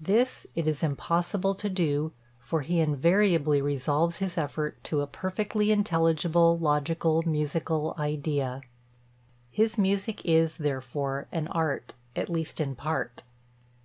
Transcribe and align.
This 0.00 0.46
it 0.54 0.68
is 0.68 0.84
impossible 0.84 1.52
to 1.56 1.68
do, 1.68 2.12
for 2.38 2.60
he 2.60 2.78
invariably 2.78 3.60
resolves 3.60 4.18
his 4.18 4.38
effort 4.38 4.76
to 4.84 5.00
a 5.00 5.08
perfectly 5.08 5.72
intelligible, 5.72 6.56
logical, 6.56 7.24
musical 7.26 7.92
idea. 7.98 8.60
His 9.50 9.76
music 9.76 10.24
is, 10.24 10.58
therefore, 10.58 11.26
an 11.32 11.48
art 11.48 11.94
at 12.14 12.28
least 12.30 12.60
in 12.60 12.76
part. 12.76 13.24